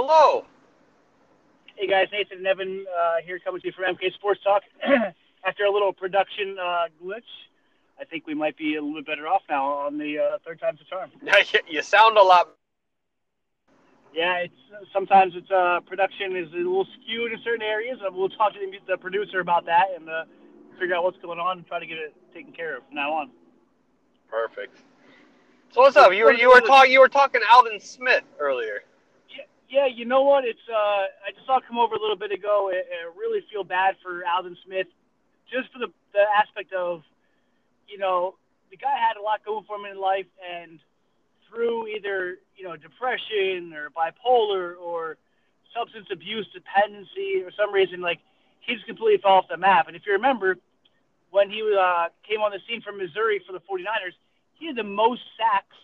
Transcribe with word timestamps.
Hello. 0.00 0.44
Hey 1.74 1.88
guys, 1.88 2.06
Nathan 2.12 2.38
and 2.38 2.46
Evan 2.46 2.86
uh, 2.86 3.14
here 3.26 3.40
coming 3.40 3.60
to 3.60 3.66
you 3.66 3.72
from 3.72 3.96
MK 3.96 4.14
Sports 4.14 4.40
Talk. 4.44 4.62
After 5.44 5.64
a 5.64 5.72
little 5.72 5.92
production 5.92 6.56
uh, 6.56 6.84
glitch, 7.02 7.26
I 8.00 8.04
think 8.04 8.24
we 8.24 8.32
might 8.32 8.56
be 8.56 8.76
a 8.76 8.80
little 8.80 8.94
bit 8.94 9.06
better 9.06 9.26
off 9.26 9.42
now 9.50 9.66
on 9.66 9.98
the 9.98 10.16
uh, 10.20 10.38
third 10.46 10.60
time's 10.60 10.78
the 10.78 10.84
charm. 10.84 11.10
you 11.68 11.82
sound 11.82 12.16
a 12.16 12.22
lot. 12.22 12.48
Yeah, 14.14 14.36
it's 14.36 14.54
sometimes 14.92 15.32
it's 15.34 15.50
uh, 15.50 15.80
production 15.84 16.36
is 16.36 16.46
a 16.52 16.58
little 16.58 16.86
skewed 17.02 17.32
in 17.32 17.40
certain 17.42 17.62
areas. 17.62 17.98
and 18.00 18.14
We'll 18.14 18.28
talk 18.28 18.52
to 18.52 18.60
the, 18.86 18.96
producer 18.98 19.40
about 19.40 19.66
that 19.66 19.86
and 19.96 20.08
uh, 20.08 20.26
figure 20.78 20.94
out 20.94 21.02
what's 21.02 21.18
going 21.18 21.40
on 21.40 21.58
and 21.58 21.66
try 21.66 21.80
to 21.80 21.86
get 21.86 21.98
it 21.98 22.14
taken 22.32 22.52
care 22.52 22.76
of 22.76 22.86
from 22.86 22.94
now 22.94 23.14
on. 23.14 23.30
Perfect. 24.30 24.78
So 25.72 25.80
what's 25.80 25.96
up? 25.96 26.14
You 26.14 26.26
were 26.26 26.34
you 26.34 26.50
were 26.50 26.60
talking 26.60 26.92
you 26.92 27.00
were 27.00 27.08
talking 27.08 27.40
Aldon 27.52 27.80
Smith 27.80 28.22
earlier. 28.38 28.84
Yeah, 29.68 29.86
you 29.86 30.06
know 30.06 30.22
what? 30.22 30.44
It's 30.44 30.64
uh, 30.68 31.28
I 31.28 31.32
just 31.34 31.46
saw 31.46 31.58
it 31.58 31.64
come 31.68 31.78
over 31.78 31.94
a 31.94 32.00
little 32.00 32.16
bit 32.16 32.32
ago. 32.32 32.70
I, 32.72 32.80
I 32.80 33.12
really 33.16 33.44
feel 33.52 33.64
bad 33.64 33.96
for 34.02 34.22
Aldon 34.24 34.56
Smith, 34.64 34.86
just 35.50 35.70
for 35.72 35.78
the 35.78 35.92
the 36.14 36.24
aspect 36.36 36.72
of, 36.72 37.02
you 37.86 37.98
know, 37.98 38.36
the 38.70 38.76
guy 38.76 38.96
had 38.96 39.20
a 39.20 39.22
lot 39.22 39.44
going 39.44 39.64
for 39.64 39.76
him 39.76 39.84
in 39.84 40.00
life, 40.00 40.26
and 40.40 40.80
through 41.48 41.86
either 41.88 42.38
you 42.56 42.64
know 42.64 42.76
depression 42.76 43.74
or 43.74 43.90
bipolar 43.90 44.74
or 44.80 45.18
substance 45.76 46.06
abuse 46.10 46.48
dependency 46.54 47.42
or 47.44 47.50
some 47.52 47.72
reason, 47.72 48.00
like 48.00 48.20
he 48.60 48.74
just 48.74 48.86
completely 48.86 49.20
fell 49.20 49.32
off 49.32 49.48
the 49.48 49.56
map. 49.56 49.86
And 49.86 49.96
if 49.96 50.02
you 50.06 50.12
remember, 50.12 50.56
when 51.30 51.50
he 51.50 51.60
uh, 51.78 52.08
came 52.26 52.40
on 52.40 52.52
the 52.52 52.60
scene 52.66 52.80
from 52.80 52.96
Missouri 52.96 53.40
for 53.46 53.52
the 53.52 53.60
49ers, 53.60 54.16
he 54.54 54.66
had 54.66 54.76
the 54.76 54.82
most 54.82 55.20
sacks 55.36 55.76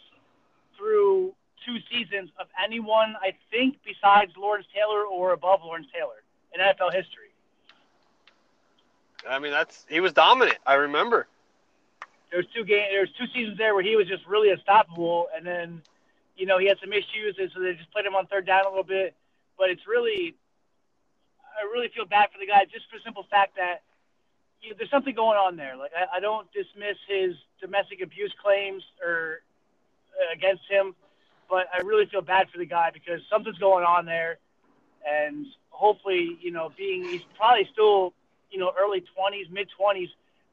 through 0.79 1.35
two 1.65 1.79
seasons 1.91 2.31
of 2.39 2.47
anyone, 2.63 3.17
I 3.21 3.35
think, 3.51 3.79
besides 3.85 4.33
Lawrence 4.37 4.67
Taylor 4.75 5.05
or 5.05 5.33
above 5.33 5.61
Lawrence 5.65 5.87
Taylor 5.93 6.23
in 6.53 6.61
NFL 6.61 6.93
history. 6.93 7.33
I 9.29 9.39
mean, 9.39 9.53
that's 9.53 9.87
he 9.89 10.01
was 10.01 10.13
dominant. 10.13 10.59
I 10.67 10.75
remember. 10.75 11.27
There's 12.31 12.47
two 12.55 12.65
game, 12.65 12.87
there's 12.91 13.13
two 13.19 13.27
seasons 13.33 13.59
there 13.59 13.75
where 13.75 13.83
he 13.83 13.97
was 13.97 14.09
just 14.09 14.27
really 14.27 14.51
unstoppable, 14.51 15.29
and 15.35 15.47
then, 15.47 15.83
you 16.37 16.47
know, 16.47 16.59
he 16.59 16.67
had 16.67 16.79
some 16.81 16.93
issues, 16.93 17.37
and 17.39 17.51
so 17.55 17.61
they 17.61 17.75
just 17.75 17.91
played 17.93 18.05
him 18.05 18.15
on 18.15 18.27
third 18.27 18.47
down 18.47 18.67
a 18.67 18.69
little 18.69 18.85
bit. 18.85 19.15
But 19.57 19.71
it's 19.71 19.87
really, 19.87 20.35
I 21.55 21.65
really 21.73 21.89
feel 21.95 22.07
bad 22.07 22.31
for 22.33 22.39
the 22.39 22.47
guy 22.47 22.65
just 22.65 22.91
for 22.91 22.99
the 22.99 23.05
simple 23.05 23.25
fact 23.31 23.57
that 23.57 23.83
you 24.61 24.71
know, 24.71 24.77
there's 24.79 24.91
something 24.91 25.15
going 25.15 25.39
on 25.39 25.57
there. 25.57 25.77
Like 25.77 25.93
I, 25.97 26.17
I 26.19 26.21
don't 26.21 26.49
dismiss 26.53 26.97
his 27.09 27.37
domestic 27.61 28.03
abuse 28.03 28.35
claims 28.43 28.83
or 29.03 29.41
uh, 30.19 30.35
against 30.35 30.63
him 30.69 30.95
but 31.49 31.67
I 31.73 31.79
really 31.83 32.07
feel 32.07 32.23
bad 32.23 32.49
for 32.51 32.59
the 32.59 32.67
guy 32.67 32.91
because 32.93 33.21
something's 33.31 33.59
going 33.59 33.85
on 33.85 34.07
there, 34.07 34.39
and 35.07 35.47
hopefully, 35.71 36.39
you 36.41 36.51
know, 36.51 36.71
being 36.77 37.05
he's 37.05 37.23
probably 37.37 37.69
still, 37.73 38.13
you 38.51 38.59
know, 38.59 38.73
early 38.81 39.01
20s, 39.01 39.51
mid 39.51 39.69
20s, 39.79 40.09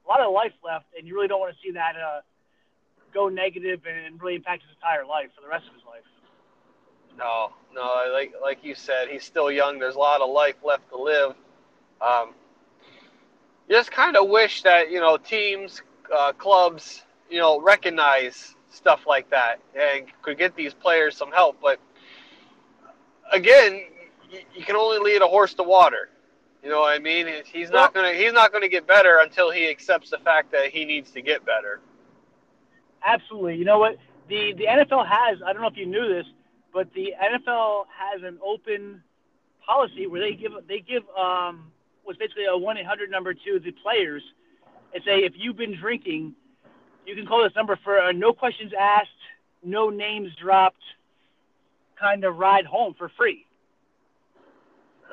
a 0.06 0.09
lot 0.09 0.22
of 0.22 0.34
life 0.34 0.53
left, 0.64 0.86
and 0.97 1.08
you 1.08 1.16
really 1.16 1.28
don't 1.28 1.39
want 1.39 1.53
to 1.53 1.62
see 1.62 1.72
that 1.72 1.95
uh, 1.95 2.22
go 3.14 3.30
negative 3.30 3.81
and 3.86 4.22
really 4.22 4.36
impact 4.36 4.64
his 4.64 4.72
entire 4.75 5.06
life 5.06 5.30
for 5.36 5.42
the 5.42 5.47
rest 5.47 5.67
of 5.67 5.73
his 5.73 5.84
life. 5.86 6.03
No, 7.17 7.52
no, 7.73 8.12
like 8.14 8.34
like 8.42 8.64
you 8.64 8.75
said, 8.75 9.09
he's 9.09 9.23
still 9.23 9.52
young. 9.52 9.80
There's 9.80 9.95
a 9.95 10.00
lot 10.00 10.22
of 10.22 10.30
life 10.30 10.56
left 10.64 10.89
to 10.89 11.02
live. 11.02 11.36
Um, 12.02 12.34
just 13.69 13.92
kind 13.92 14.16
of 14.16 14.30
wish 14.30 14.64
that 14.64 14.92
you 14.92 15.00
know 15.00 15.17
teams, 15.17 15.81
uh, 16.14 16.34
clubs, 16.34 17.03
you 17.30 17.39
know, 17.39 17.62
recognize 17.62 18.56
stuff 18.72 19.06
like 19.06 19.30
that 19.30 19.58
and 19.80 20.06
could 20.22 20.38
get 20.38 20.56
these 20.56 20.74
players 20.74 21.16
some 21.16 21.32
help. 21.32 21.58
But 21.62 21.80
again, 23.32 23.82
you 24.56 24.64
can 24.64 24.76
only 24.76 25.00
lead 25.00 25.22
a 25.22 25.28
horse 25.28 25.54
to 25.56 25.64
water. 25.64 26.10
You 26.64 26.70
know 26.70 26.82
what 26.82 26.96
I 26.96 27.00
mean? 27.00 27.28
He's 27.52 27.72
not 27.72 27.94
gonna 27.94 28.14
he's 28.14 28.34
not 28.34 28.52
gonna 28.54 28.70
get 28.70 28.86
better 28.88 29.20
until 29.22 29.50
he 29.52 29.70
accepts 29.70 30.12
the 30.12 30.20
fact 30.20 30.52
that 30.52 30.70
he 30.70 30.86
needs 30.86 31.12
to 31.12 31.22
get 31.22 31.46
better. 31.46 31.81
Absolutely. 33.04 33.56
You 33.56 33.66
know 33.66 33.80
what? 33.80 33.98
The 34.30 34.54
the 34.54 34.66
NFL 34.66 35.08
has 35.08 35.40
I 35.46 35.54
don't 35.54 35.62
know 35.62 35.68
if 35.68 35.78
you 35.78 35.88
knew 35.88 36.08
this, 36.08 36.26
but 36.72 36.94
the 36.94 37.14
NFL 37.22 37.86
has 37.98 38.22
an 38.24 38.38
open 38.44 39.02
policy 39.66 40.06
where 40.06 40.22
they 40.22 40.34
give 40.34 40.52
they 40.68 40.80
give 40.80 41.04
um 41.18 41.72
what's 42.04 42.20
basically 42.20 42.46
a 42.46 42.56
one 42.56 42.78
eight 42.78 42.86
hundred 42.86 43.10
number 43.10 43.34
to 43.34 43.60
the 43.60 43.72
players 43.72 44.22
and 44.94 45.04
say 45.04 45.20
if 45.20 45.34
you've 45.36 45.58
been 45.58 45.76
drinking 45.76 46.36
you 47.12 47.18
can 47.18 47.28
call 47.28 47.44
this 47.44 47.56
number 47.56 47.78
for 47.84 47.98
a 47.98 48.14
no 48.14 48.34
questions 48.34 48.72
asked, 48.78 49.10
no 49.64 49.90
names 49.90 50.30
dropped 50.42 50.82
kind 52.00 52.24
of 52.24 52.38
ride 52.38 52.66
home 52.66 52.96
for 52.98 53.10
free. 53.10 53.46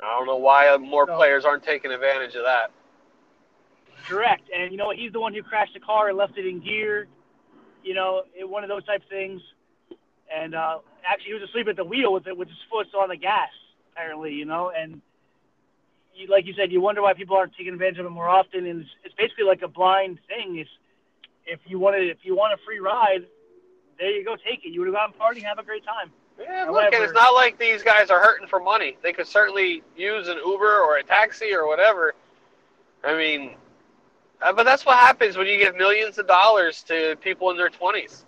I 0.03 0.17
don't 0.17 0.27
know 0.27 0.37
why 0.37 0.75
more 0.77 1.07
so, 1.07 1.17
players 1.17 1.45
aren't 1.45 1.65
taking 1.65 1.91
advantage 1.91 2.35
of 2.35 2.45
that. 2.45 2.71
Correct. 4.07 4.49
And 4.55 4.71
you 4.71 4.79
know 4.79 4.87
what? 4.87 4.97
He's 4.97 5.13
the 5.13 5.21
one 5.21 5.35
who 5.35 5.43
crashed 5.43 5.75
the 5.75 5.81
car 5.81 6.09
and 6.09 6.17
left 6.17 6.39
it 6.39 6.47
in 6.47 6.61
gear. 6.61 7.09
You 7.83 7.95
know, 7.95 8.23
it, 8.35 8.49
one 8.49 8.63
of 8.63 8.69
those 8.69 8.85
type 8.85 9.03
things. 9.11 9.41
And 10.35 10.55
uh, 10.55 10.79
actually, 11.05 11.29
he 11.29 11.35
was 11.35 11.43
asleep 11.43 11.69
at 11.69 11.77
the 11.77 11.85
wheel 11.85 12.13
with 12.13 12.27
it, 12.27 12.37
with 12.37 12.49
his 12.49 12.59
foot 12.71 12.87
on 12.95 13.09
the 13.09 13.17
gas, 13.17 13.49
apparently, 13.93 14.33
you 14.33 14.45
know. 14.45 14.71
And 14.71 15.03
you, 16.15 16.29
like 16.29 16.47
you 16.47 16.55
said, 16.55 16.71
you 16.71 16.81
wonder 16.81 17.03
why 17.03 17.15
people 17.15 17.37
aren't 17.37 17.55
taking 17.57 17.73
advantage 17.73 17.99
of 17.99 18.07
it 18.07 18.11
more 18.11 18.29
often. 18.29 18.67
And 18.67 18.83
it's, 18.83 18.91
it's 19.05 19.15
basically 19.15 19.45
like 19.45 19.63
a 19.63 19.69
blind 19.69 20.21
thing. 20.29 20.59
It's 20.59 20.71
if 21.49 21.61
you 21.67 21.79
wanted 21.79 22.09
if 22.09 22.19
you 22.23 22.37
want 22.37 22.53
a 22.53 22.57
free 22.65 22.79
ride, 22.79 23.27
there 23.99 24.11
you 24.11 24.25
go, 24.25 24.37
take 24.37 24.65
it. 24.65 24.71
You 24.71 24.81
would 24.81 24.89
have 24.89 24.95
gone 24.95 25.13
party, 25.13 25.41
have 25.41 25.59
a 25.59 25.63
great 25.63 25.85
time. 25.85 26.13
Yeah, 26.39 26.71
look, 26.71 26.95
and 26.95 27.03
it's 27.03 27.13
not 27.13 27.35
like 27.35 27.59
these 27.59 27.83
guys 27.83 28.11
are 28.11 28.21
hurting 28.21 28.47
for 28.47 28.61
money. 28.61 28.97
They 29.03 29.13
could 29.13 29.27
certainly 29.27 29.83
use 29.97 30.29
an 30.29 30.39
Uber 30.45 30.81
or 30.81 30.99
a 30.99 31.03
taxi 31.03 31.53
or 31.53 31.67
whatever. 31.67 32.15
I 33.03 33.17
mean, 33.17 33.57
uh, 34.41 34.53
but 34.53 34.63
that's 34.65 34.87
what 34.87 34.99
happens 34.99 35.37
when 35.37 35.49
you 35.49 35.59
give 35.59 35.77
millions 35.77 36.17
of 36.19 36.29
dollars 36.29 36.85
to 36.85 37.17
people 37.17 37.51
in 37.51 37.57
their 37.57 37.71
twenties. 37.71 38.25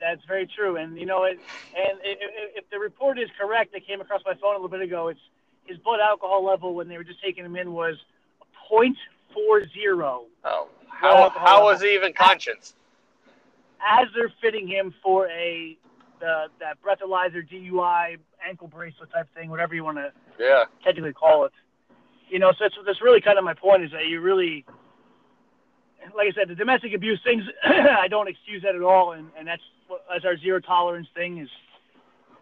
That's 0.00 0.22
very 0.26 0.46
true, 0.46 0.76
and 0.76 0.98
you 0.98 1.06
know, 1.06 1.24
it, 1.24 1.40
and 1.74 1.98
if 2.02 2.68
the 2.70 2.78
report 2.78 3.18
is 3.18 3.30
correct, 3.40 3.72
that 3.72 3.86
came 3.86 4.02
across 4.02 4.20
my 4.26 4.34
phone 4.34 4.50
a 4.50 4.58
little 4.58 4.68
bit 4.68 4.82
ago. 4.82 5.08
It's 5.08 5.20
his 5.64 5.78
blood 5.78 6.00
alcohol 6.00 6.44
level 6.44 6.74
when 6.74 6.88
they 6.88 6.98
were 6.98 7.04
just 7.04 7.22
taking 7.22 7.42
him 7.42 7.56
in 7.56 7.72
was 7.72 7.96
point 8.68 8.98
four 9.32 9.66
zero. 9.68 10.26
Oh 10.44 10.68
how, 11.04 11.30
how 11.30 11.64
was 11.64 11.82
he 11.82 11.94
even 11.94 12.12
conscious? 12.12 12.74
As 13.86 14.08
they're 14.14 14.32
fitting 14.40 14.66
him 14.66 14.94
for 15.02 15.28
a 15.28 15.76
the 16.20 16.46
that 16.60 16.78
breathalyzer 16.82 17.46
DUI 17.46 18.16
ankle 18.46 18.68
bracelet 18.68 19.10
type 19.12 19.28
thing, 19.34 19.50
whatever 19.50 19.74
you 19.74 19.84
want 19.84 19.98
to 19.98 20.12
yeah 20.38 20.64
technically 20.82 21.12
call 21.12 21.44
it. 21.44 21.52
You 22.30 22.38
know, 22.38 22.52
so 22.52 22.58
that's, 22.60 22.74
that's 22.86 23.02
really 23.02 23.20
kind 23.20 23.38
of 23.38 23.44
my 23.44 23.54
point 23.54 23.84
is 23.84 23.90
that 23.92 24.06
you 24.06 24.20
really, 24.20 24.64
like 26.16 26.28
I 26.28 26.32
said, 26.32 26.48
the 26.48 26.54
domestic 26.54 26.94
abuse 26.94 27.20
things, 27.22 27.44
I 27.64 28.08
don't 28.08 28.28
excuse 28.28 28.62
that 28.62 28.74
at 28.74 28.82
all, 28.82 29.12
and 29.12 29.28
and 29.38 29.46
that's 29.46 29.62
as 30.14 30.24
our 30.24 30.36
zero 30.38 30.60
tolerance 30.60 31.08
thing 31.14 31.38
is, 31.38 31.48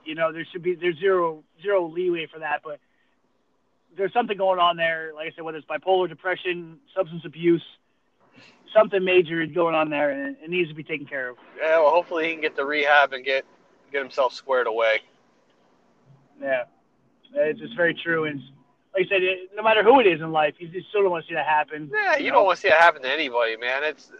you 0.04 0.14
know, 0.14 0.32
there 0.32 0.46
should 0.52 0.62
be 0.62 0.74
there's 0.74 0.98
zero 0.98 1.42
zero 1.62 1.86
leeway 1.86 2.26
for 2.32 2.38
that, 2.38 2.60
but 2.64 2.78
there's 3.96 4.12
something 4.12 4.36
going 4.36 4.58
on 4.58 4.76
there. 4.76 5.12
Like 5.14 5.32
I 5.32 5.34
said, 5.34 5.44
whether 5.44 5.58
it's 5.58 5.66
bipolar 5.66 6.08
depression, 6.08 6.78
substance 6.94 7.22
abuse, 7.24 7.62
something 8.74 9.04
major 9.04 9.40
is 9.40 9.50
going 9.52 9.74
on 9.74 9.90
there, 9.90 10.10
and 10.10 10.36
it 10.42 10.50
needs 10.50 10.68
to 10.68 10.74
be 10.74 10.84
taken 10.84 11.06
care 11.06 11.30
of. 11.30 11.36
Yeah, 11.58 11.78
well, 11.80 11.90
hopefully 11.90 12.26
he 12.26 12.32
can 12.32 12.40
get 12.40 12.56
the 12.56 12.64
rehab 12.64 13.12
and 13.12 13.24
get 13.24 13.44
get 13.90 14.02
himself 14.02 14.32
squared 14.32 14.66
away. 14.66 15.00
Yeah, 16.40 16.64
it's, 17.34 17.60
it's 17.62 17.74
very 17.74 17.94
true, 17.94 18.24
and 18.24 18.40
like 18.94 19.06
I 19.06 19.08
said, 19.08 19.22
it, 19.22 19.50
no 19.54 19.62
matter 19.62 19.82
who 19.82 20.00
it 20.00 20.06
is 20.06 20.20
in 20.20 20.32
life, 20.32 20.54
you 20.58 20.68
just 20.68 20.88
still 20.88 21.02
don't 21.02 21.10
want 21.10 21.24
to 21.24 21.28
see 21.28 21.34
that 21.34 21.46
happen. 21.46 21.90
Yeah, 21.92 22.16
you, 22.16 22.26
you 22.26 22.30
know? 22.30 22.38
don't 22.38 22.46
want 22.46 22.56
to 22.56 22.62
see 22.62 22.68
that 22.68 22.80
happen 22.80 23.02
to 23.02 23.10
anybody, 23.10 23.56
man. 23.56 23.82
It's 23.84 24.12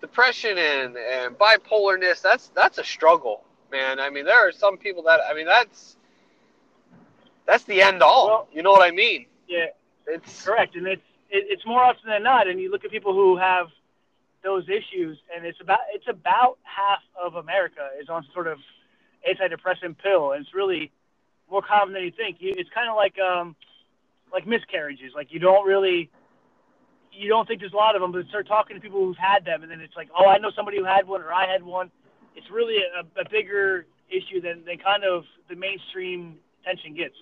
depression 0.00 0.58
and 0.58 0.96
and 0.96 1.36
bipolarness. 1.38 2.20
That's 2.20 2.48
that's 2.48 2.78
a 2.78 2.84
struggle, 2.84 3.44
man. 3.72 3.98
I 4.00 4.10
mean, 4.10 4.24
there 4.24 4.48
are 4.48 4.52
some 4.52 4.76
people 4.76 5.02
that 5.04 5.20
I 5.28 5.34
mean 5.34 5.46
that's 5.46 5.96
that's 7.46 7.64
the 7.64 7.82
end 7.82 8.02
all. 8.02 8.26
Well, 8.26 8.48
you 8.52 8.62
know 8.62 8.72
what 8.72 8.82
I 8.82 8.90
mean? 8.90 9.26
Yeah, 9.48 9.66
it's 10.06 10.44
correct, 10.44 10.76
and 10.76 10.86
it's 10.86 11.02
it, 11.30 11.46
it's 11.48 11.66
more 11.66 11.82
often 11.82 12.08
than 12.08 12.22
not. 12.22 12.46
And 12.48 12.60
you 12.60 12.70
look 12.70 12.84
at 12.84 12.90
people 12.90 13.12
who 13.12 13.36
have 13.36 13.68
those 14.44 14.68
issues, 14.68 15.18
and 15.34 15.44
it's 15.44 15.60
about 15.60 15.80
it's 15.92 16.06
about 16.08 16.58
half 16.62 17.00
of 17.20 17.34
America 17.34 17.88
is 18.00 18.08
on 18.08 18.24
sort 18.32 18.46
of 18.46 18.58
antidepressant 19.28 19.96
pill, 19.98 20.32
and 20.32 20.44
it's 20.44 20.54
really 20.54 20.92
more 21.50 21.62
common 21.62 21.94
than 21.94 22.04
you 22.04 22.12
think. 22.12 22.36
It's 22.40 22.70
kind 22.70 22.88
of 22.88 22.94
like 22.94 23.18
um, 23.18 23.56
like 24.32 24.46
miscarriages. 24.46 25.12
Like 25.14 25.32
you 25.32 25.40
don't 25.40 25.66
really 25.66 26.10
you 27.10 27.28
don't 27.28 27.46
think 27.48 27.60
there's 27.60 27.72
a 27.72 27.76
lot 27.76 27.96
of 27.96 28.02
them, 28.02 28.12
but 28.12 28.26
start 28.28 28.46
talking 28.46 28.76
to 28.76 28.80
people 28.80 29.04
who've 29.04 29.16
had 29.16 29.44
them, 29.44 29.62
and 29.62 29.70
then 29.70 29.80
it's 29.80 29.96
like, 29.96 30.08
oh, 30.16 30.26
I 30.26 30.38
know 30.38 30.50
somebody 30.54 30.78
who 30.78 30.84
had 30.84 31.06
one, 31.06 31.22
or 31.22 31.32
I 31.32 31.46
had 31.46 31.62
one. 31.62 31.90
It's 32.36 32.50
really 32.50 32.78
a, 32.78 33.20
a 33.20 33.28
bigger 33.28 33.86
issue 34.10 34.40
than, 34.40 34.64
than 34.64 34.78
kind 34.78 35.04
of 35.04 35.24
the 35.48 35.54
mainstream 35.54 36.36
attention 36.62 36.94
gets. 36.94 37.14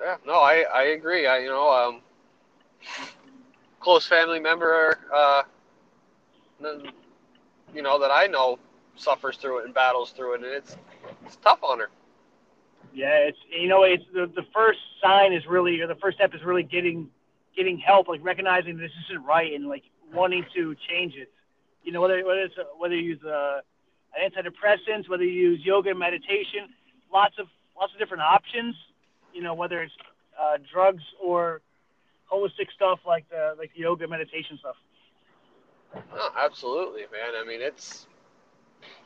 Yeah, 0.00 0.16
no, 0.26 0.34
I, 0.34 0.64
I 0.74 0.82
agree. 0.84 1.26
I 1.26 1.38
you 1.38 1.48
know 1.48 1.70
um, 1.70 2.00
close 3.80 4.06
family 4.06 4.40
member, 4.40 4.98
uh, 5.14 5.42
you 7.74 7.82
know, 7.82 7.98
that 8.00 8.10
I 8.10 8.26
know 8.26 8.58
suffers 8.96 9.36
through 9.36 9.60
it 9.60 9.64
and 9.66 9.74
battles 9.74 10.10
through 10.10 10.34
it, 10.34 10.42
and 10.42 10.46
it's 10.46 10.76
it's 11.24 11.36
tough 11.36 11.62
on 11.62 11.80
her. 11.80 11.88
Yeah, 12.94 13.28
it's 13.28 13.38
you 13.50 13.68
know 13.68 13.82
it's 13.82 14.04
the 14.12 14.30
the 14.34 14.44
first 14.54 14.78
sign 15.02 15.32
is 15.32 15.46
really 15.46 15.80
or 15.80 15.86
the 15.86 15.96
first 15.96 16.16
step 16.16 16.34
is 16.34 16.42
really 16.44 16.62
getting 16.62 17.10
getting 17.56 17.78
help, 17.78 18.08
like 18.08 18.20
recognizing 18.22 18.76
this 18.76 18.90
isn't 19.04 19.24
right 19.24 19.52
and 19.52 19.66
like 19.66 19.84
wanting 20.12 20.44
to 20.54 20.74
change 20.88 21.14
it. 21.14 21.30
You 21.82 21.92
know 21.92 22.00
whether 22.00 22.24
whether 22.24 22.40
it's 22.40 22.54
whether 22.78 22.94
you 22.94 23.10
use 23.14 23.22
uh, 23.24 23.60
an 24.16 24.30
antidepressants, 24.30 25.08
whether 25.08 25.24
you 25.24 25.50
use 25.50 25.60
yoga 25.64 25.90
and 25.90 25.98
meditation, 25.98 26.68
lots 27.12 27.38
of 27.38 27.48
lots 27.78 27.92
of 27.92 27.98
different 27.98 28.22
options. 28.22 28.74
You 29.34 29.42
know 29.42 29.54
whether 29.54 29.82
it's 29.82 29.92
uh, 30.40 30.58
drugs 30.72 31.02
or 31.22 31.60
holistic 32.32 32.72
stuff 32.74 33.00
like 33.06 33.28
the 33.30 33.54
like 33.58 33.72
the 33.74 33.80
yoga 33.80 34.08
meditation 34.08 34.58
stuff. 34.58 34.76
Oh, 36.14 36.30
absolutely, 36.36 37.02
man. 37.12 37.34
I 37.40 37.44
mean, 37.46 37.60
it's 37.60 38.06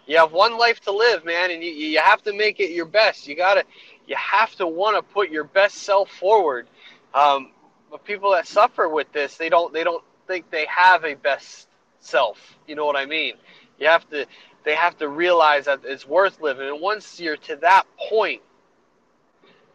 you 0.07 0.19
have 0.19 0.33
one 0.33 0.59
life 0.59 0.81
to 0.83 0.93
live, 0.93 1.25
man, 1.25 1.51
and 1.51 1.63
you 1.63 1.71
you 1.71 2.01
have 2.01 2.23
to 2.25 2.33
make 2.33 2.61
it 2.61 2.71
your 2.71 2.87
best. 2.87 3.29
You 3.29 3.37
gotta 3.37 3.65
you 4.07 4.17
have 4.17 4.55
to 4.57 4.67
want 4.67 4.97
to 4.97 5.03
put 5.15 5.31
your 5.31 5.45
best 5.45 5.77
self 5.77 6.11
forward. 6.11 6.67
Um, 7.15 7.53
but 7.91 8.05
people 8.05 8.33
that 8.33 8.47
suffer 8.47 8.89
with 8.89 9.13
this, 9.13 9.37
they 9.37 9.49
don't 9.49 9.73
they 9.73 9.85
don't 9.85 10.05
think 10.27 10.51
they 10.51 10.67
have 10.67 11.05
a 11.05 11.15
best 11.15 11.69
self. 12.01 12.59
You 12.67 12.75
know 12.77 12.87
what 12.87 12.97
I 12.97 13.07
mean? 13.07 13.35
You 13.79 13.89
have 13.89 14.09
to 14.11 14.27
they 14.65 14.75
have 14.75 14.99
to 14.99 15.09
realize 15.09 15.67
that 15.67 15.81
it's 15.85 16.07
worth 16.07 16.41
living. 16.41 16.69
And 16.69 16.81
once 16.81 17.21
you're 17.21 17.37
to 17.37 17.57
that 17.57 17.87
point, 18.09 18.43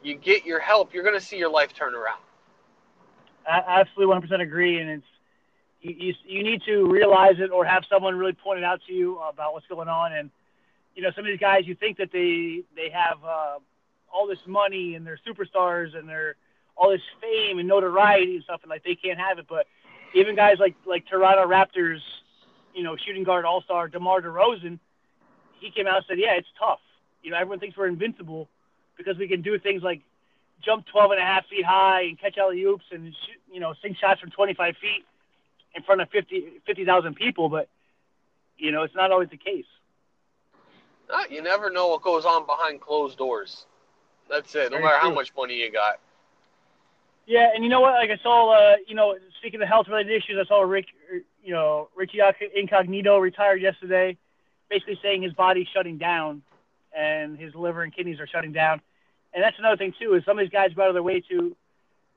you 0.03 0.15
get 0.15 0.45
your 0.45 0.59
help, 0.59 0.93
you're 0.93 1.09
to 1.11 1.21
see 1.21 1.37
your 1.37 1.49
life 1.51 1.73
turn 1.73 1.95
around. 1.95 2.19
I 3.47 3.81
absolutely 3.81 4.15
100% 4.15 4.41
agree, 4.41 4.79
and 4.79 4.89
it's 4.89 5.05
you, 5.85 5.95
you, 5.99 6.13
you 6.25 6.43
need 6.43 6.63
to 6.63 6.87
realize 6.87 7.35
it 7.37 7.51
or 7.51 7.63
have 7.63 7.83
someone 7.87 8.17
really 8.17 8.33
point 8.33 8.57
it 8.57 8.65
out 8.65 8.81
to 8.87 8.93
you 8.93 9.19
about 9.19 9.53
what's 9.53 9.67
going 9.67 9.87
on. 9.87 10.13
And 10.13 10.31
you 10.95 11.03
know, 11.03 11.11
some 11.15 11.25
of 11.25 11.27
these 11.27 11.39
guys, 11.39 11.67
you 11.67 11.75
think 11.75 11.97
that 11.97 12.11
they 12.11 12.63
they 12.75 12.89
have 12.89 13.23
uh, 13.23 13.59
all 14.11 14.27
this 14.27 14.39
money 14.47 14.95
and 14.95 15.05
they're 15.05 15.19
superstars 15.27 15.95
and 15.95 16.09
they're 16.09 16.35
all 16.75 16.89
this 16.89 17.01
fame 17.21 17.59
and 17.59 17.67
notoriety 17.67 18.35
and 18.35 18.43
stuff, 18.43 18.61
and 18.63 18.69
like 18.69 18.83
they 18.83 18.95
can't 18.95 19.19
have 19.19 19.37
it. 19.37 19.45
But 19.47 19.67
even 20.15 20.35
guys 20.35 20.55
like 20.59 20.75
like 20.87 21.05
Toronto 21.05 21.45
Raptors, 21.47 21.99
you 22.73 22.83
know, 22.83 22.95
shooting 22.97 23.23
guard 23.23 23.45
All 23.45 23.61
Star 23.61 23.87
DeMar 23.87 24.21
DeRozan, 24.21 24.79
he 25.59 25.69
came 25.69 25.85
out 25.85 25.97
and 25.97 26.05
said, 26.07 26.17
"Yeah, 26.17 26.33
it's 26.33 26.47
tough. 26.57 26.79
You 27.21 27.31
know, 27.31 27.37
everyone 27.37 27.59
thinks 27.59 27.77
we're 27.77 27.87
invincible 27.87 28.49
because 28.97 29.17
we 29.17 29.27
can 29.27 29.41
do 29.41 29.59
things 29.59 29.83
like 29.83 30.01
jump 30.63 30.85
12 30.87 31.11
and 31.11 31.19
a 31.19 31.23
half 31.23 31.45
feet 31.47 31.65
high 31.65 32.03
and 32.03 32.19
catch 32.19 32.37
alley 32.37 32.63
oops 32.63 32.85
and 32.91 33.13
shoot, 33.13 33.41
you 33.51 33.59
know 33.59 33.73
sink 33.83 33.97
shots 33.97 34.21
from 34.21 34.31
25 34.31 34.75
feet 34.77 35.05
in 35.75 35.83
front 35.83 36.01
of 36.01 36.09
50 36.09 36.61
50,000 36.65 37.15
people, 37.15 37.49
but 37.49 37.67
you 38.57 38.71
know 38.71 38.83
it's 38.83 38.95
not 38.95 39.11
always 39.11 39.29
the 39.29 39.37
case. 39.37 39.65
Uh, 41.13 41.23
you 41.29 41.41
never 41.41 41.69
know 41.69 41.87
what 41.87 42.01
goes 42.01 42.25
on 42.25 42.45
behind 42.45 42.81
closed 42.81 43.17
doors. 43.17 43.65
That's 44.29 44.55
it. 44.55 44.71
No 44.71 44.77
Very 44.77 44.83
matter 44.83 44.99
true. 45.01 45.09
how 45.09 45.15
much 45.15 45.31
money 45.37 45.55
you 45.55 45.71
got. 45.71 45.99
Yeah, 47.27 47.49
and 47.53 47.63
you 47.63 47.69
know 47.69 47.81
what? 47.81 47.93
Like 47.93 48.11
I 48.11 48.21
saw, 48.21 48.51
uh, 48.51 48.75
you 48.87 48.95
know, 48.95 49.15
speaking 49.39 49.61
of 49.61 49.67
health-related 49.67 50.11
issues, 50.11 50.37
I 50.39 50.47
saw 50.47 50.61
Rick, 50.61 50.85
you 51.43 51.53
know, 51.53 51.89
Richie 51.95 52.19
Incognito 52.55 53.17
retired 53.17 53.61
yesterday, 53.61 54.17
basically 54.69 54.99
saying 55.01 55.23
his 55.23 55.33
body's 55.33 55.67
shutting 55.73 55.97
down, 55.97 56.43
and 56.95 57.37
his 57.37 57.53
liver 57.55 57.81
and 57.83 57.95
kidneys 57.95 58.19
are 58.19 58.27
shutting 58.27 58.51
down. 58.51 58.79
And 59.33 59.43
that's 59.43 59.57
another 59.59 59.75
thing 59.75 59.93
too 59.99 60.13
is 60.13 60.23
some 60.23 60.37
of 60.39 60.45
these 60.45 60.51
guys 60.51 60.73
go 60.73 60.83
out 60.83 60.89
of 60.89 60.93
their 60.93 61.03
way 61.03 61.19
to, 61.19 61.55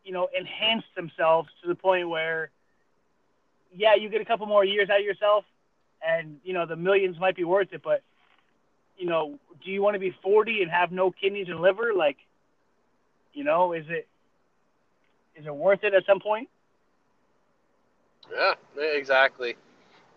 you 0.05 0.13
know, 0.13 0.29
enhance 0.39 0.85
themselves 0.95 1.49
to 1.63 1.69
the 1.69 1.75
point 1.75 2.09
where, 2.09 2.51
yeah, 3.79 3.95
you 3.95 4.09
get 4.09 4.21
a 4.21 4.25
couple 4.25 4.47
more 4.47 4.65
years 4.65 4.91
out 4.91 4.99
of 4.99 5.07
yourself, 5.07 5.45
and 6.07 6.39
you 6.45 6.53
know 6.53 6.67
the 6.67 6.77
millions 6.77 7.19
might 7.19 7.37
be 7.37 7.45
worth 7.45 7.73
it. 7.73 7.83
But, 7.83 8.03
you 8.99 9.07
know, 9.07 9.39
do 9.65 9.71
you 9.71 9.81
want 9.83 9.95
to 9.95 10.01
be 10.01 10.15
40 10.23 10.63
and 10.63 10.71
have 10.71 10.91
no 10.91 11.13
kidneys 11.13 11.49
and 11.49 11.61
liver? 11.61 11.93
Like, 11.95 12.17
you 13.33 13.45
know, 13.45 13.73
is 13.73 13.85
it 13.89 14.09
is 15.37 15.47
it 15.47 15.55
worth 15.55 15.85
it 15.85 15.95
at 15.95 16.05
some 16.07 16.19
point? 16.19 16.49
Yeah, 18.33 18.55
exactly, 18.77 19.57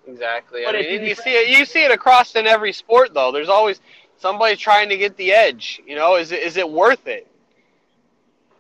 exactly. 0.08 0.64
But 0.66 0.76
I 0.76 0.82
mean, 0.82 1.04
you 1.04 1.16
see 1.16 1.30
it. 1.30 1.58
You 1.58 1.64
see 1.66 1.86
it 1.86 1.92
across 1.92 2.36
in 2.36 2.48
every 2.48 2.74
sport, 2.74 3.14
though. 3.14 3.32
There's 3.32 3.50
always 3.50 3.80
somebody 4.18 4.56
trying 4.56 4.90
to 4.90 4.98
get 4.98 5.16
the 5.18 5.32
edge. 5.34 5.82
You 5.86 5.96
know, 5.96 6.16
is 6.16 6.32
it 6.32 6.42
is 6.42 6.58
it 6.58 6.70
worth 6.70 7.08
it? 7.08 7.28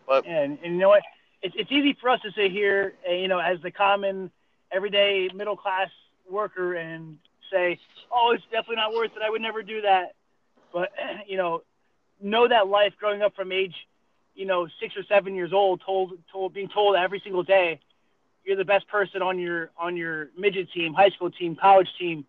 But 0.07 0.25
yeah, 0.25 0.43
and, 0.43 0.59
and 0.63 0.73
you 0.75 0.79
know 0.79 0.89
what? 0.89 1.01
It's 1.41 1.55
it's 1.57 1.71
easy 1.71 1.97
for 1.99 2.09
us 2.09 2.21
to 2.21 2.31
sit 2.33 2.51
here, 2.51 2.93
you 3.09 3.27
know, 3.27 3.39
as 3.39 3.59
the 3.61 3.71
common, 3.71 4.29
everyday 4.71 5.29
middle 5.33 5.57
class 5.57 5.89
worker, 6.29 6.75
and 6.75 7.17
say, 7.51 7.79
"Oh, 8.11 8.31
it's 8.33 8.43
definitely 8.45 8.77
not 8.77 8.93
worth 8.93 9.11
it. 9.15 9.21
I 9.23 9.29
would 9.29 9.41
never 9.41 9.63
do 9.63 9.81
that." 9.81 10.15
But 10.73 10.91
you 11.27 11.37
know, 11.37 11.63
know 12.21 12.47
that 12.47 12.67
life 12.67 12.93
growing 12.99 13.21
up 13.21 13.35
from 13.35 13.51
age, 13.51 13.75
you 14.35 14.45
know, 14.45 14.67
six 14.79 14.95
or 14.95 15.03
seven 15.03 15.35
years 15.35 15.53
old, 15.53 15.81
told 15.85 16.13
told 16.31 16.53
being 16.53 16.69
told 16.69 16.95
every 16.95 17.21
single 17.23 17.43
day, 17.43 17.79
you're 18.45 18.57
the 18.57 18.65
best 18.65 18.87
person 18.87 19.21
on 19.21 19.39
your 19.39 19.71
on 19.77 19.97
your 19.97 20.29
midget 20.37 20.71
team, 20.71 20.93
high 20.93 21.09
school 21.09 21.31
team, 21.31 21.55
college 21.55 21.89
team. 21.99 22.25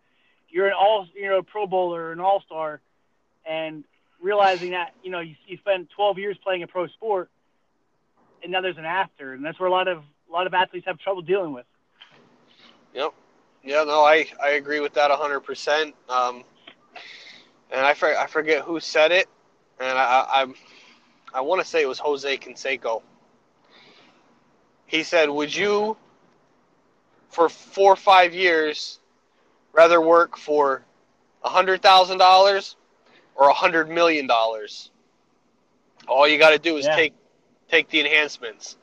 You're 0.48 0.66
an 0.66 0.74
all 0.74 1.06
you're 1.14 1.34
a 1.34 1.42
Pro 1.42 1.66
Bowler, 1.66 2.12
an 2.12 2.20
All 2.20 2.42
Star 2.46 2.80
and 3.44 3.84
realizing 4.22 4.70
that 4.70 4.94
you 5.02 5.10
know 5.10 5.20
you, 5.20 5.34
you 5.46 5.56
spent 5.58 5.90
12 5.90 6.18
years 6.18 6.36
playing 6.42 6.62
a 6.62 6.66
pro 6.66 6.86
sport, 6.88 7.30
and 8.42 8.52
now 8.52 8.60
there's 8.60 8.78
an 8.78 8.84
after, 8.84 9.32
and 9.32 9.44
that's 9.44 9.58
where 9.58 9.68
a 9.68 9.72
lot 9.72 9.88
of 9.88 9.98
a 9.98 10.32
lot 10.32 10.46
of 10.46 10.54
athletes 10.54 10.86
have 10.86 10.98
trouble 10.98 11.22
dealing 11.22 11.52
with. 11.52 11.66
Yep. 12.94 13.12
Yeah. 13.64 13.84
No, 13.84 14.02
I 14.02 14.26
I 14.42 14.50
agree 14.50 14.80
with 14.80 14.94
that 14.94 15.10
100%. 15.10 15.36
Um, 15.36 15.42
percent 15.42 15.94
And 16.08 17.86
I 17.86 17.94
for, 17.94 18.16
I 18.16 18.26
forget 18.26 18.62
who 18.62 18.80
said 18.80 19.12
it, 19.12 19.28
and 19.80 19.98
I 19.98 20.26
I, 20.28 20.46
I 21.34 21.40
want 21.40 21.60
to 21.60 21.66
say 21.66 21.82
it 21.82 21.88
was 21.88 21.98
Jose 21.98 22.36
Canseco. 22.38 23.02
He 24.86 25.02
said, 25.02 25.30
"Would 25.30 25.54
you, 25.54 25.96
for 27.30 27.48
four 27.48 27.92
or 27.92 27.96
five 27.96 28.34
years, 28.34 29.00
rather 29.72 30.00
work 30.00 30.36
for 30.36 30.84
a 31.44 31.48
hundred 31.48 31.82
thousand 31.82 32.18
dollars 32.18 32.76
or 33.34 33.48
a 33.48 33.54
hundred 33.54 33.88
million 33.88 34.26
dollars. 34.26 34.90
All 36.08 36.26
you 36.28 36.38
got 36.38 36.50
to 36.50 36.58
do 36.58 36.76
is 36.76 36.86
yeah. 36.86 36.96
take 36.96 37.14
take 37.68 37.88
the 37.88 38.00
enhancements. 38.00 38.76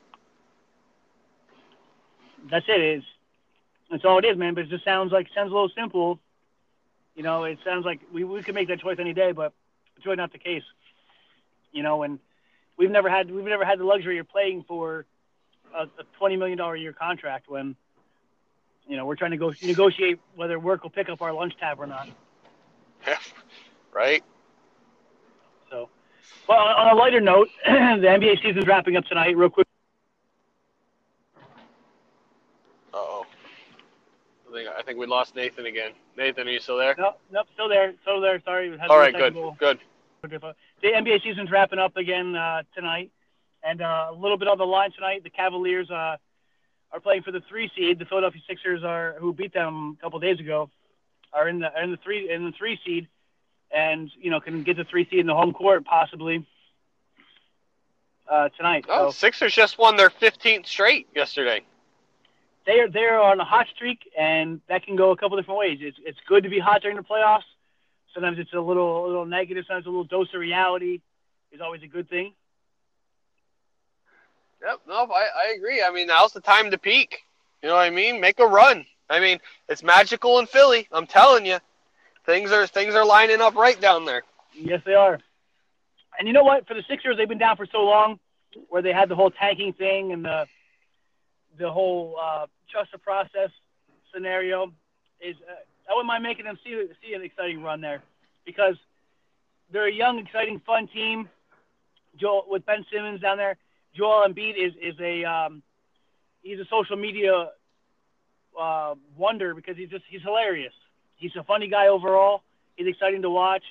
That's 2.50 2.66
it. 2.68 2.80
Is 2.80 3.04
that's 3.90 4.04
all 4.04 4.18
it 4.18 4.24
is, 4.24 4.36
man. 4.36 4.54
But 4.54 4.64
it 4.64 4.70
just 4.70 4.84
sounds 4.84 5.12
like 5.12 5.28
sounds 5.34 5.50
a 5.50 5.54
little 5.54 5.70
simple. 5.76 6.20
You 7.16 7.22
know, 7.22 7.44
it 7.44 7.58
sounds 7.64 7.84
like 7.84 8.00
we 8.12 8.24
we 8.24 8.42
could 8.42 8.54
make 8.54 8.68
that 8.68 8.80
choice 8.80 8.98
any 8.98 9.12
day, 9.12 9.32
but 9.32 9.52
it's 9.96 10.06
really 10.06 10.16
not 10.16 10.32
the 10.32 10.38
case. 10.38 10.62
You 11.72 11.82
know, 11.82 12.02
and 12.02 12.18
we've 12.76 12.90
never 12.90 13.10
had 13.10 13.30
we've 13.30 13.44
never 13.44 13.64
had 13.64 13.78
the 13.78 13.84
luxury 13.84 14.18
of 14.18 14.28
playing 14.28 14.64
for 14.66 15.04
a, 15.74 15.82
a 15.82 16.04
twenty 16.18 16.36
million 16.36 16.56
dollar 16.56 16.74
a 16.74 16.80
year 16.80 16.92
contract 16.92 17.48
when 17.48 17.74
you 18.86 18.96
know 18.96 19.06
we're 19.06 19.16
trying 19.16 19.32
to 19.32 19.36
go 19.36 19.52
negotiate 19.62 20.20
whether 20.36 20.58
work 20.58 20.82
will 20.84 20.90
pick 20.90 21.08
up 21.08 21.20
our 21.20 21.32
lunch 21.32 21.54
tab 21.58 21.80
or 21.80 21.86
not. 21.86 22.08
Yeah, 23.06 23.18
right. 23.92 24.22
So, 25.68 25.88
well, 26.48 26.58
on 26.58 26.88
a 26.88 26.94
lighter 26.94 27.20
note, 27.20 27.48
the 27.64 27.70
NBA 27.70 28.42
season's 28.42 28.66
wrapping 28.66 28.96
up 28.96 29.04
tonight. 29.06 29.36
Real 29.36 29.50
quick. 29.50 29.66
oh. 32.94 33.26
I 34.48 34.49
think 34.64 34.76
I 34.78 34.82
think 34.82 34.98
we 34.98 35.06
lost 35.06 35.34
Nathan 35.34 35.66
again. 35.66 35.92
Nathan, 36.16 36.46
are 36.46 36.50
you 36.50 36.60
still 36.60 36.78
there? 36.78 36.94
No, 36.98 37.14
nope, 37.32 37.46
still 37.54 37.68
there. 37.68 37.94
Still 38.02 38.20
there. 38.20 38.40
Sorry. 38.44 38.76
All 38.88 38.98
right, 38.98 39.14
good, 39.14 39.34
good. 39.58 39.78
The 40.22 40.88
NBA 40.88 41.22
season's 41.22 41.50
wrapping 41.50 41.78
up 41.78 41.96
again 41.96 42.34
uh, 42.34 42.62
tonight, 42.74 43.10
and 43.62 43.80
uh, 43.80 44.08
a 44.10 44.14
little 44.14 44.36
bit 44.36 44.48
on 44.48 44.58
the 44.58 44.66
line 44.66 44.92
tonight. 44.92 45.24
The 45.24 45.30
Cavaliers 45.30 45.90
uh, 45.90 46.16
are 46.92 47.00
playing 47.02 47.22
for 47.22 47.32
the 47.32 47.40
three 47.48 47.70
seed. 47.76 47.98
The 47.98 48.04
Philadelphia 48.04 48.42
Sixers 48.48 48.84
are 48.84 49.16
who 49.18 49.32
beat 49.32 49.54
them 49.54 49.96
a 49.98 50.02
couple 50.02 50.18
days 50.20 50.40
ago 50.40 50.70
are 51.32 51.48
in 51.48 51.60
the 51.60 51.70
in 51.82 51.90
the 51.90 51.96
three 51.98 52.30
in 52.30 52.44
the 52.44 52.52
three 52.52 52.78
seed 52.84 53.08
and 53.70 54.10
you 54.20 54.30
know 54.30 54.40
can 54.40 54.62
get 54.62 54.76
the 54.76 54.84
three 54.84 55.06
seed 55.08 55.20
in 55.20 55.26
the 55.26 55.34
home 55.34 55.52
court 55.52 55.84
possibly 55.84 56.46
uh, 58.28 58.48
tonight. 58.56 58.84
Oh, 58.88 59.06
so, 59.06 59.12
Sixers 59.12 59.52
just 59.52 59.78
won 59.78 59.96
their 59.96 60.10
15th 60.10 60.66
straight 60.66 61.08
yesterday. 61.14 61.62
They 62.66 62.80
are 62.80 62.88
they're 62.88 63.20
on 63.20 63.40
a 63.40 63.44
hot 63.44 63.66
streak, 63.74 64.10
and 64.18 64.60
that 64.68 64.84
can 64.84 64.96
go 64.96 65.10
a 65.10 65.16
couple 65.16 65.36
different 65.36 65.58
ways. 65.58 65.78
It's 65.80 65.96
it's 66.04 66.18
good 66.28 66.44
to 66.44 66.50
be 66.50 66.58
hot 66.58 66.82
during 66.82 66.96
the 66.96 67.02
playoffs. 67.02 67.48
Sometimes 68.14 68.38
it's 68.38 68.52
a 68.52 68.60
little 68.60 69.04
a 69.04 69.06
little 69.06 69.26
negative. 69.26 69.64
Sometimes 69.66 69.86
a 69.86 69.90
little 69.90 70.04
dose 70.04 70.28
of 70.34 70.40
reality 70.40 71.00
is 71.52 71.60
always 71.60 71.82
a 71.82 71.86
good 71.86 72.08
thing. 72.08 72.32
Yep, 74.62 74.80
no, 74.86 74.94
I, 74.94 75.28
I 75.48 75.54
agree. 75.56 75.82
I 75.82 75.90
mean, 75.90 76.06
now's 76.08 76.32
the 76.32 76.40
time 76.40 76.70
to 76.70 76.78
peak. 76.78 77.20
You 77.62 77.70
know 77.70 77.76
what 77.76 77.82
I 77.86 77.90
mean? 77.90 78.20
Make 78.20 78.38
a 78.40 78.46
run. 78.46 78.84
I 79.08 79.20
mean, 79.20 79.38
it's 79.68 79.82
magical 79.82 80.38
in 80.38 80.46
Philly. 80.46 80.86
I'm 80.92 81.06
telling 81.06 81.46
you. 81.46 81.58
Things 82.26 82.52
are 82.52 82.66
things 82.66 82.94
are 82.94 83.04
lining 83.04 83.40
up 83.40 83.54
right 83.54 83.80
down 83.80 84.04
there. 84.04 84.22
Yes, 84.54 84.82
they 84.84 84.94
are. 84.94 85.18
And 86.18 86.28
you 86.28 86.34
know 86.34 86.44
what? 86.44 86.66
For 86.66 86.74
the 86.74 86.82
Sixers, 86.88 87.16
they've 87.16 87.28
been 87.28 87.38
down 87.38 87.56
for 87.56 87.66
so 87.66 87.78
long, 87.78 88.18
where 88.68 88.82
they 88.82 88.92
had 88.92 89.08
the 89.08 89.16
whole 89.16 89.30
tanking 89.30 89.72
thing 89.72 90.12
and 90.12 90.24
the 90.24 90.46
the 91.58 91.70
whole 91.70 92.16
uh, 92.20 92.46
trust 92.70 92.92
the 92.92 92.98
process 92.98 93.50
scenario. 94.12 94.72
Is 95.20 95.36
uh, 95.48 95.54
I 95.90 95.94
wouldn't 95.94 96.06
mind 96.06 96.22
making 96.22 96.44
them 96.44 96.58
see 96.64 96.86
see 97.02 97.14
an 97.14 97.22
exciting 97.22 97.62
run 97.62 97.80
there, 97.80 98.02
because 98.44 98.76
they're 99.72 99.88
a 99.88 99.92
young, 99.92 100.18
exciting, 100.18 100.60
fun 100.66 100.88
team. 100.88 101.28
Joel 102.16 102.44
with 102.48 102.66
Ben 102.66 102.84
Simmons 102.92 103.20
down 103.20 103.36
there. 103.36 103.56
Joel 103.94 104.26
Embiid 104.26 104.54
is 104.56 104.72
is 104.80 104.98
a 105.00 105.24
um, 105.24 105.62
he's 106.42 106.58
a 106.58 106.64
social 106.70 106.96
media 106.96 107.50
uh, 108.58 108.94
wonder 109.16 109.54
because 109.54 109.76
he's 109.76 109.90
just 109.90 110.04
he's 110.08 110.22
hilarious. 110.22 110.72
He's 111.16 111.34
a 111.36 111.44
funny 111.44 111.68
guy 111.68 111.88
overall. 111.88 112.42
He's 112.76 112.86
exciting 112.86 113.22
to 113.22 113.30
watch, 113.30 113.62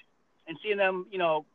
and 0.47 0.57
seeing 0.61 0.77
them, 0.77 1.07
you 1.11 1.17
know, 1.17 1.45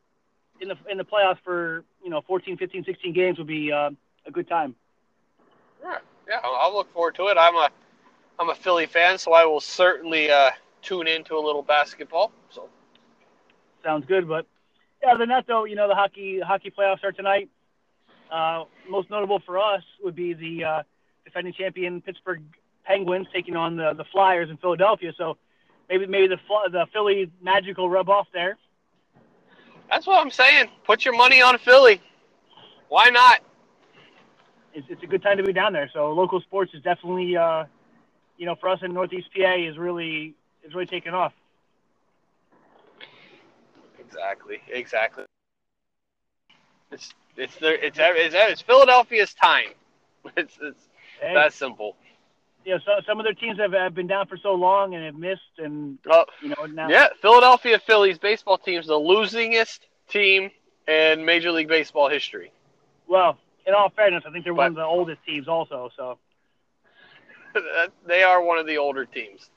in 0.60 0.68
the 0.68 0.76
in 0.90 0.98
the 0.98 1.04
playoffs 1.04 1.38
for 1.44 1.84
you 2.02 2.10
know 2.10 2.22
14, 2.26 2.56
15, 2.56 2.84
16 2.84 3.12
games 3.12 3.38
would 3.38 3.46
be 3.46 3.72
uh, 3.72 3.90
a 4.26 4.30
good 4.30 4.48
time. 4.48 4.74
Yeah, 5.82 5.98
yeah, 6.28 6.40
I'll 6.42 6.74
look 6.74 6.92
forward 6.92 7.14
to 7.16 7.28
it. 7.28 7.36
I'm 7.38 7.54
a 7.54 7.70
I'm 8.38 8.50
a 8.50 8.54
Philly 8.54 8.86
fan, 8.86 9.18
so 9.18 9.32
I 9.32 9.44
will 9.44 9.60
certainly 9.60 10.30
uh, 10.30 10.50
tune 10.82 11.06
into 11.06 11.36
a 11.36 11.40
little 11.40 11.62
basketball. 11.62 12.32
So 12.50 12.68
sounds 13.82 14.06
good. 14.06 14.26
But 14.28 14.46
yeah, 15.02 15.10
other 15.10 15.18
than 15.18 15.28
that, 15.30 15.46
though, 15.46 15.64
you 15.64 15.76
know, 15.76 15.88
the 15.88 15.94
hockey 15.94 16.40
hockey 16.40 16.72
playoffs 16.76 17.04
are 17.04 17.12
tonight. 17.12 17.48
Uh, 18.30 18.64
most 18.88 19.10
notable 19.10 19.40
for 19.44 19.58
us 19.58 19.82
would 20.02 20.16
be 20.16 20.34
the 20.34 20.64
uh, 20.64 20.82
defending 21.24 21.52
champion 21.52 22.00
Pittsburgh 22.00 22.42
Penguins 22.84 23.26
taking 23.32 23.56
on 23.56 23.76
the 23.76 23.94
the 23.94 24.04
Flyers 24.04 24.50
in 24.50 24.56
Philadelphia. 24.56 25.12
So 25.16 25.36
maybe 25.88 26.06
maybe 26.06 26.28
the 26.28 26.38
the 26.70 26.86
Philly 26.92 27.30
magical 27.42 27.88
rub 27.88 28.08
off 28.08 28.26
there. 28.32 28.56
That's 29.90 30.06
what 30.06 30.20
I'm 30.20 30.30
saying. 30.30 30.70
Put 30.84 31.04
your 31.04 31.14
money 31.16 31.42
on 31.42 31.58
Philly. 31.58 32.00
Why 32.88 33.10
not? 33.10 33.40
It's, 34.74 34.86
it's 34.90 35.02
a 35.02 35.06
good 35.06 35.22
time 35.22 35.36
to 35.36 35.42
be 35.42 35.52
down 35.52 35.72
there. 35.72 35.88
So 35.92 36.12
local 36.12 36.40
sports 36.40 36.72
is 36.74 36.82
definitely, 36.82 37.36
uh, 37.36 37.64
you 38.36 38.46
know, 38.46 38.56
for 38.56 38.68
us 38.68 38.80
in 38.82 38.92
Northeast 38.92 39.28
PA 39.34 39.54
is 39.54 39.78
really 39.78 40.34
is 40.64 40.74
really 40.74 40.86
taking 40.86 41.14
off. 41.14 41.32
Exactly. 43.98 44.60
Exactly. 44.68 45.24
It's 46.90 47.14
it's 47.36 47.56
there. 47.56 47.74
It's 47.74 47.98
it's, 48.00 48.34
it's 48.34 48.60
Philadelphia's 48.62 49.34
time. 49.34 49.70
It's 50.38 50.56
it's 50.62 50.88
hey. 51.20 51.34
that 51.34 51.52
simple. 51.52 51.96
Yeah, 52.64 52.78
so 52.82 52.92
some 53.06 53.20
of 53.20 53.24
their 53.24 53.34
teams 53.34 53.58
have, 53.58 53.72
have 53.72 53.94
been 53.94 54.06
down 54.06 54.26
for 54.26 54.38
so 54.38 54.54
long 54.54 54.94
and 54.94 55.04
have 55.04 55.16
missed, 55.16 55.58
and 55.58 55.98
uh, 56.10 56.24
you 56.40 56.48
know 56.48 56.64
now. 56.64 56.88
Yeah, 56.88 57.08
Philadelphia 57.20 57.78
Phillies 57.78 58.18
baseball 58.18 58.56
team 58.56 58.80
is 58.80 58.86
the 58.86 58.94
losingest 58.94 59.80
team 60.08 60.50
in 60.88 61.26
Major 61.26 61.52
League 61.52 61.68
Baseball 61.68 62.08
history. 62.08 62.52
Well, 63.06 63.36
in 63.66 63.74
all 63.74 63.90
fairness, 63.90 64.24
I 64.26 64.30
think 64.30 64.44
they're 64.44 64.54
but, 64.54 64.62
one 64.62 64.66
of 64.72 64.76
the 64.76 64.84
oldest 64.84 65.24
teams, 65.26 65.48
also. 65.48 65.90
So 65.96 66.18
they 68.06 68.22
are 68.22 68.42
one 68.42 68.58
of 68.58 68.66
the 68.66 68.78
older 68.78 69.04
teams. 69.04 69.50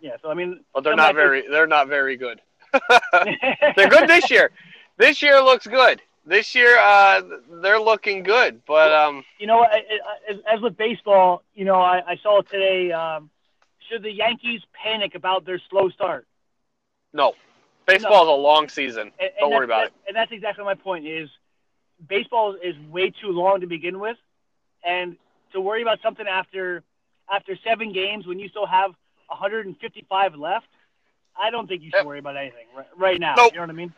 Yeah, 0.00 0.16
so 0.20 0.30
I 0.30 0.34
mean, 0.34 0.60
but 0.74 0.84
they're 0.84 0.96
not 0.96 1.14
very. 1.14 1.48
They're 1.48 1.66
not 1.66 1.88
very 1.88 2.16
good. 2.16 2.40
they're 3.12 3.88
good 3.88 4.08
this 4.08 4.30
year. 4.30 4.50
This 4.98 5.22
year 5.22 5.40
looks 5.40 5.66
good 5.66 6.02
this 6.24 6.54
year 6.54 6.78
uh, 6.78 7.22
they're 7.60 7.80
looking 7.80 8.22
good, 8.22 8.62
but 8.66 8.92
um, 8.92 9.24
you 9.38 9.46
know, 9.46 9.62
as, 9.62 10.36
as 10.52 10.60
with 10.60 10.76
baseball, 10.76 11.42
you 11.54 11.64
know, 11.64 11.80
I, 11.80 12.02
I 12.06 12.16
saw 12.22 12.42
today. 12.42 12.92
Um, 12.92 13.30
should 13.90 14.02
the 14.02 14.12
Yankees 14.12 14.62
panic 14.72 15.14
about 15.14 15.44
their 15.44 15.60
slow 15.68 15.90
start? 15.90 16.26
No, 17.12 17.34
baseball 17.86 18.24
no. 18.24 18.32
is 18.34 18.38
a 18.38 18.40
long 18.40 18.68
season. 18.68 19.10
And, 19.18 19.30
Don't 19.40 19.50
worry 19.50 19.64
about 19.64 19.86
it. 19.86 19.92
And 20.06 20.16
that's 20.16 20.32
exactly 20.32 20.64
my 20.64 20.74
point. 20.74 21.06
Is 21.06 21.28
baseball 22.08 22.56
is 22.62 22.74
way 22.90 23.10
too 23.10 23.28
long 23.28 23.60
to 23.60 23.66
begin 23.66 23.98
with, 23.98 24.16
and 24.84 25.16
to 25.52 25.60
worry 25.60 25.82
about 25.82 26.00
something 26.02 26.26
after 26.26 26.82
after 27.32 27.56
seven 27.64 27.92
games 27.92 28.26
when 28.26 28.38
you 28.38 28.48
still 28.48 28.66
have 28.66 28.92
155 29.28 30.34
left, 30.34 30.66
I 31.40 31.50
don't 31.50 31.66
think 31.66 31.82
you 31.82 31.90
should 31.94 32.06
worry 32.06 32.18
about 32.18 32.36
anything 32.36 32.66
right, 32.76 32.86
right 32.96 33.20
now. 33.20 33.34
Nope. 33.36 33.52
You 33.52 33.58
know 33.58 33.62
what 33.62 33.70
I 33.70 33.74
mean? 33.74 33.94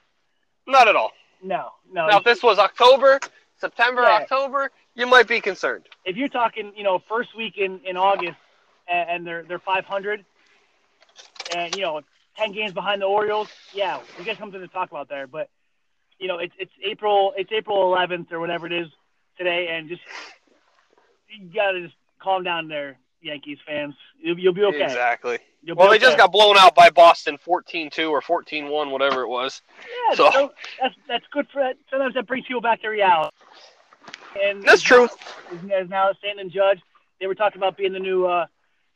Not 0.66 0.88
at 0.88 0.96
all. 0.96 1.12
No, 1.42 1.70
no. 1.92 2.06
Now, 2.06 2.18
if 2.18 2.24
this 2.24 2.42
was 2.42 2.58
October, 2.58 3.18
September, 3.58 4.02
yeah. 4.02 4.20
October, 4.22 4.70
you 4.94 5.06
might 5.06 5.28
be 5.28 5.40
concerned. 5.40 5.84
If 6.04 6.16
you're 6.16 6.28
talking, 6.28 6.72
you 6.76 6.84
know, 6.84 7.02
first 7.08 7.36
week 7.36 7.58
in, 7.58 7.80
in 7.84 7.96
August, 7.96 8.38
and, 8.88 9.10
and 9.10 9.26
they're 9.26 9.42
they're 9.42 9.58
500, 9.58 10.24
and 11.54 11.76
you 11.76 11.82
know, 11.82 12.00
10 12.36 12.52
games 12.52 12.72
behind 12.72 13.02
the 13.02 13.06
Orioles, 13.06 13.48
yeah, 13.72 14.00
we 14.18 14.24
got 14.24 14.38
something 14.38 14.60
to 14.60 14.68
talk 14.68 14.90
about 14.90 15.08
there. 15.08 15.26
But 15.26 15.50
you 16.18 16.28
know, 16.28 16.38
it's 16.38 16.54
it's 16.58 16.72
April 16.82 17.32
it's 17.36 17.50
April 17.52 17.92
11th 17.92 18.32
or 18.32 18.40
whatever 18.40 18.66
it 18.66 18.72
is 18.72 18.88
today, 19.36 19.68
and 19.70 19.88
just 19.88 20.02
you 21.28 21.48
gotta 21.54 21.82
just 21.82 21.94
calm 22.20 22.42
down 22.42 22.68
there, 22.68 22.98
Yankees 23.20 23.58
fans. 23.66 23.94
You'll, 24.20 24.38
you'll 24.38 24.54
be 24.54 24.64
okay. 24.64 24.84
Exactly. 24.84 25.38
You'll 25.62 25.76
well, 25.76 25.90
they 25.90 25.98
just 25.98 26.18
got 26.18 26.30
blown 26.30 26.56
out 26.58 26.74
by 26.74 26.90
Boston 26.90 27.38
14-2 27.46 28.10
or 28.10 28.20
14-1, 28.20 28.90
whatever 28.90 29.22
it 29.22 29.28
was. 29.28 29.62
Yeah, 29.80 30.14
so, 30.14 30.30
so 30.30 30.52
that's 30.80 30.94
that's 31.08 31.24
good 31.32 31.46
for 31.52 31.62
that. 31.62 31.76
Sometimes 31.90 32.14
that 32.14 32.26
brings 32.26 32.46
people 32.46 32.60
back 32.60 32.82
to 32.82 32.88
reality. 32.88 33.34
And 34.42 34.62
that's 34.62 34.82
true. 34.82 35.08
As 35.72 35.88
now 35.88 36.12
Stanton 36.18 36.40
and 36.40 36.50
Judge, 36.50 36.80
they 37.20 37.26
were 37.26 37.34
talking 37.34 37.58
about 37.58 37.76
being 37.76 37.92
the 37.92 37.98
new 37.98 38.26
uh, 38.26 38.46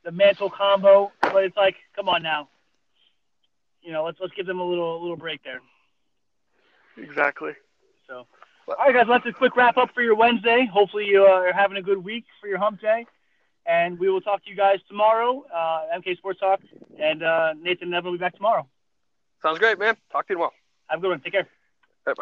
the 0.04 0.12
Mantle 0.12 0.50
combo, 0.50 1.12
but 1.20 1.44
it's 1.44 1.56
like, 1.56 1.76
come 1.94 2.08
on 2.08 2.22
now. 2.22 2.48
You 3.82 3.92
know, 3.92 4.04
let's 4.04 4.18
let's 4.20 4.34
give 4.34 4.46
them 4.46 4.60
a 4.60 4.64
little 4.64 4.98
a 4.98 5.00
little 5.00 5.16
break 5.16 5.42
there. 5.44 5.60
Exactly. 7.02 7.52
So, 8.06 8.26
all 8.68 8.76
right, 8.78 8.94
guys, 8.94 9.06
let's 9.08 9.26
a 9.26 9.32
quick 9.32 9.56
wrap 9.56 9.76
up 9.76 9.90
for 9.94 10.02
your 10.02 10.14
Wednesday. 10.14 10.68
Hopefully, 10.72 11.06
you 11.06 11.24
uh, 11.24 11.30
are 11.30 11.52
having 11.52 11.76
a 11.76 11.82
good 11.82 12.02
week 12.02 12.24
for 12.40 12.48
your 12.48 12.58
hump 12.58 12.80
day. 12.80 13.06
And 13.66 13.98
we 13.98 14.08
will 14.08 14.22
talk 14.22 14.42
to 14.44 14.50
you 14.50 14.56
guys 14.56 14.78
tomorrow, 14.88 15.44
uh, 15.54 15.98
MK 15.98 16.16
Sports 16.16 16.40
Talk. 16.40 16.60
And 16.98 17.22
uh, 17.22 17.52
Nathan 17.60 17.88
and 17.88 17.94
Evan 17.94 18.12
will 18.12 18.18
be 18.18 18.20
back 18.20 18.34
tomorrow. 18.34 18.66
Sounds 19.42 19.58
great, 19.58 19.78
man. 19.78 19.94
Talk 20.10 20.26
to 20.26 20.32
you 20.32 20.36
tomorrow. 20.36 20.52
Have 20.86 21.00
a 21.00 21.02
good 21.02 21.10
one. 21.10 21.20
Take 21.20 21.32
care. 21.32 21.48